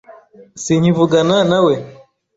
Sinkivugana 0.63 1.37
nawe. 1.49 1.73